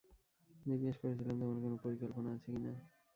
জিজ্ঞাস 0.65 0.95
করেছিলাম 1.01 1.35
তোমার 1.41 1.57
কোনো 1.63 1.75
পরিকল্পনা 1.83 2.29
আছে 2.35 2.49
কি 2.53 2.59
না। 2.65 2.71